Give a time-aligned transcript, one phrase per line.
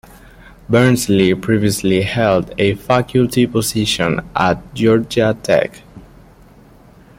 [0.67, 5.83] Barnsley previously held a faculty position at Georgia Tech.